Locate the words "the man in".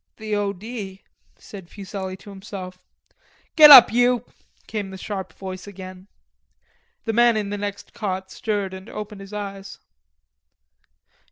7.05-7.51